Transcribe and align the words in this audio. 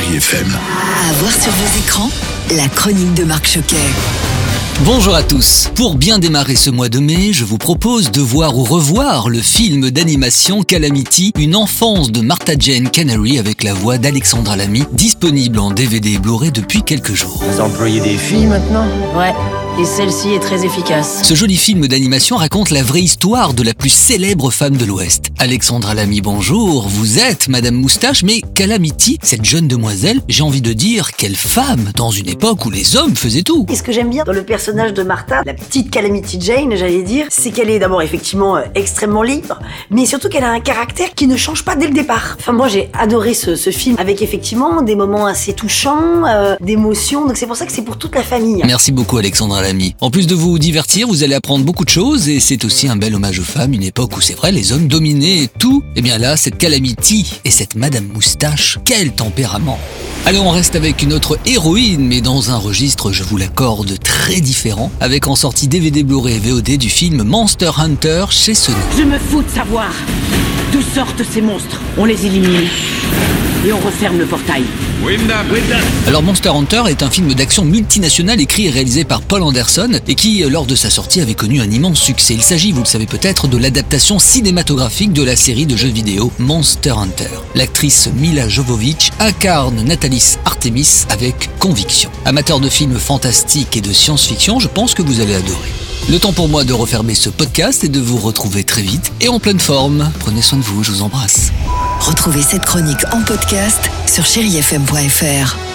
Chéri 0.00 0.16
FM. 0.16 0.46
À 1.08 1.12
voir 1.14 1.32
sur 1.32 1.52
vos 1.52 1.78
écrans, 1.78 2.10
la 2.56 2.68
chronique 2.68 3.14
de 3.14 3.24
Marc 3.24 3.46
Choquet. 3.46 3.76
Bonjour 4.84 5.14
à 5.14 5.22
tous. 5.22 5.68
Pour 5.74 5.94
bien 5.94 6.18
démarrer 6.18 6.56
ce 6.56 6.70
mois 6.70 6.88
de 6.88 7.00
mai, 7.00 7.32
je 7.32 7.44
vous 7.44 7.58
propose 7.58 8.10
de 8.10 8.20
voir 8.20 8.56
ou 8.56 8.64
revoir 8.64 9.28
le 9.28 9.40
film 9.40 9.90
d'animation 9.90 10.62
Calamity, 10.62 11.32
une 11.38 11.54
enfance 11.54 12.10
de 12.10 12.22
Martha 12.22 12.54
Jane 12.58 12.88
Canary 12.88 13.38
avec 13.38 13.62
la 13.62 13.74
voix 13.74 13.98
d'Alexandra 13.98 14.56
Lamy, 14.56 14.84
disponible 14.92 15.58
en 15.58 15.70
DVD 15.70 16.14
et 16.14 16.18
Blu-ray 16.18 16.50
depuis 16.50 16.82
quelques 16.82 17.14
jours. 17.14 17.42
Vous 17.46 17.60
employez 17.60 18.00
des 18.00 18.16
filles 18.16 18.46
maintenant? 18.46 18.86
Ouais, 19.14 19.34
et 19.80 19.84
celle-ci 19.86 20.34
est 20.34 20.40
très 20.40 20.66
efficace. 20.66 21.22
Ce 21.22 21.34
joli 21.34 21.56
film 21.56 21.86
d'animation 21.86 22.36
raconte 22.36 22.70
la 22.70 22.82
vraie 22.82 23.00
histoire 23.00 23.54
de 23.54 23.62
la 23.62 23.72
plus 23.72 23.88
célèbre 23.88 24.50
femme 24.50 24.76
de 24.76 24.84
l'Ouest. 24.84 25.28
Alexandra 25.38 25.94
Lamy, 25.94 26.20
bonjour. 26.20 26.86
Vous 26.86 27.18
êtes 27.18 27.48
Madame 27.48 27.76
Moustache, 27.76 28.22
mais 28.22 28.42
Calamity, 28.54 29.16
cette 29.22 29.44
jeune 29.44 29.68
demoiselle, 29.68 30.20
j'ai 30.28 30.42
envie 30.42 30.60
de 30.60 30.74
dire 30.74 31.12
quelle 31.12 31.34
femme 31.34 31.92
dans 31.96 32.10
une 32.10 32.28
époque 32.28 32.66
où 32.66 32.70
les 32.70 32.94
hommes 32.96 33.16
faisaient 33.16 33.42
tout. 33.42 33.64
Et 33.70 33.74
ce 33.74 33.82
que 33.82 33.90
j'aime 33.90 34.10
bien 34.10 34.24
dans 34.24 34.34
le 34.34 34.42
personnage 34.42 34.92
de 34.92 35.02
Martha, 35.02 35.40
la 35.46 35.54
petite 35.54 35.90
Calamity 35.90 36.38
Jane, 36.42 36.76
j'allais 36.76 37.02
dire, 37.02 37.24
c'est 37.30 37.50
qu'elle 37.50 37.70
est 37.70 37.78
d'abord 37.78 38.02
effectivement 38.02 38.56
euh, 38.56 38.64
extrêmement 38.74 39.22
libre, 39.22 39.60
mais 39.90 40.04
surtout 40.04 40.28
qu'elle 40.28 40.44
a 40.44 40.50
un 40.50 40.60
caractère 40.60 41.14
qui 41.14 41.26
ne 41.26 41.38
change 41.38 41.64
pas 41.64 41.74
dès 41.74 41.86
le 41.86 41.94
départ. 41.94 42.36
Enfin, 42.38 42.52
moi 42.52 42.68
j'ai 42.68 42.90
adoré 42.92 43.32
ce, 43.32 43.56
ce 43.56 43.70
film 43.70 43.96
avec 43.98 44.20
effectivement 44.20 44.82
des 44.82 44.94
moments 44.94 45.24
assez 45.24 45.54
touchants, 45.54 46.26
euh, 46.26 46.56
d'émotions, 46.60 47.26
donc 47.26 47.38
c'est 47.38 47.46
pour 47.46 47.56
ça 47.56 47.64
que 47.64 47.72
c'est 47.72 47.80
pour 47.80 47.96
toute 47.96 48.14
la 48.14 48.22
famille. 48.22 48.62
Merci 48.66 48.92
beaucoup 48.92 49.16
Alexandra 49.16 49.62
Lamy. 49.62 49.69
En 50.00 50.10
plus 50.10 50.26
de 50.26 50.34
vous 50.34 50.58
divertir, 50.58 51.06
vous 51.06 51.22
allez 51.22 51.34
apprendre 51.34 51.64
beaucoup 51.64 51.84
de 51.84 51.90
choses 51.90 52.28
et 52.28 52.40
c'est 52.40 52.64
aussi 52.64 52.88
un 52.88 52.96
bel 52.96 53.14
hommage 53.14 53.38
aux 53.38 53.44
femmes, 53.44 53.72
une 53.72 53.84
époque 53.84 54.16
où 54.16 54.20
c'est 54.20 54.34
vrai, 54.34 54.50
les 54.50 54.72
hommes 54.72 54.88
dominaient 54.88 55.48
tout. 55.58 55.84
Et 55.94 56.02
bien 56.02 56.18
là, 56.18 56.36
cette 56.36 56.58
Calamity 56.58 57.40
et 57.44 57.50
cette 57.50 57.76
Madame 57.76 58.06
Moustache, 58.06 58.78
quel 58.84 59.12
tempérament 59.12 59.78
Allez, 60.26 60.38
on 60.38 60.50
reste 60.50 60.74
avec 60.74 61.02
une 61.02 61.12
autre 61.12 61.38
héroïne, 61.46 62.04
mais 62.04 62.20
dans 62.20 62.50
un 62.50 62.56
registre, 62.56 63.12
je 63.12 63.22
vous 63.22 63.36
l'accorde, 63.36 63.96
très 64.02 64.40
différent, 64.40 64.90
avec 65.00 65.28
en 65.28 65.36
sortie 65.36 65.68
DVD 65.68 66.02
Blu-ray 66.02 66.36
et 66.36 66.38
VOD 66.38 66.76
du 66.76 66.88
film 66.88 67.22
Monster 67.22 67.70
Hunter 67.78 68.26
chez 68.30 68.54
Sony. 68.54 68.76
Je 68.98 69.04
me 69.04 69.18
fous 69.18 69.42
de 69.42 69.50
savoir 69.50 69.92
d'où 70.72 70.82
sortent 70.82 71.22
ces 71.32 71.42
monstres. 71.42 71.80
On 71.96 72.06
les 72.06 72.26
élimine 72.26 72.68
et 73.64 73.72
on 73.72 73.80
referme 73.80 74.18
le 74.18 74.26
portail. 74.26 74.64
Alors 76.06 76.22
Monster 76.22 76.50
Hunter 76.50 76.82
est 76.88 77.02
un 77.02 77.10
film 77.10 77.32
d'action 77.34 77.64
multinational 77.64 78.40
écrit 78.40 78.66
et 78.66 78.70
réalisé 78.70 79.04
par 79.04 79.22
Paul 79.22 79.42
Anderson 79.42 79.98
et 80.06 80.14
qui, 80.14 80.42
lors 80.42 80.66
de 80.66 80.74
sa 80.74 80.90
sortie, 80.90 81.20
avait 81.20 81.34
connu 81.34 81.60
un 81.60 81.70
immense 81.70 82.00
succès. 82.00 82.34
Il 82.34 82.42
s'agit, 82.42 82.72
vous 82.72 82.80
le 82.80 82.86
savez 82.86 83.06
peut-être, 83.06 83.48
de 83.48 83.56
l'adaptation 83.56 84.18
cinématographique 84.18 85.12
de 85.12 85.22
la 85.22 85.36
série 85.36 85.66
de 85.66 85.76
jeux 85.76 85.88
vidéo 85.88 86.30
Monster 86.38 86.90
Hunter. 86.90 87.30
L'actrice 87.54 88.10
Mila 88.14 88.48
Jovovich 88.48 89.10
incarne 89.20 89.82
Natalis 89.82 90.36
Artemis 90.44 91.06
avec 91.08 91.50
conviction. 91.58 92.10
Amateur 92.24 92.60
de 92.60 92.68
films 92.68 92.98
fantastiques 92.98 93.76
et 93.76 93.80
de 93.80 93.92
science-fiction, 93.92 94.60
je 94.60 94.68
pense 94.68 94.94
que 94.94 95.02
vous 95.02 95.20
allez 95.20 95.34
adorer. 95.34 95.79
Le 96.08 96.18
temps 96.18 96.32
pour 96.32 96.48
moi 96.48 96.64
de 96.64 96.72
refermer 96.72 97.14
ce 97.14 97.30
podcast 97.30 97.84
et 97.84 97.88
de 97.88 98.00
vous 98.00 98.18
retrouver 98.18 98.64
très 98.64 98.82
vite 98.82 99.12
et 99.20 99.28
en 99.28 99.38
pleine 99.38 99.60
forme. 99.60 100.10
Prenez 100.18 100.42
soin 100.42 100.58
de 100.58 100.64
vous, 100.64 100.82
je 100.82 100.90
vous 100.90 101.02
embrasse. 101.02 101.52
Retrouvez 102.00 102.42
cette 102.42 102.64
chronique 102.64 103.04
en 103.12 103.22
podcast 103.22 103.90
sur 104.06 104.24
chérifm.fr. 104.24 105.69